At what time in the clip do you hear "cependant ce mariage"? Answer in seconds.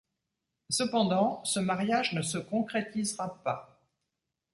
0.71-2.13